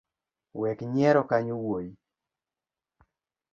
Wek 0.59 0.79
nyiero 0.93 1.21
kanyo 1.29 1.55
wuoi. 1.63 1.89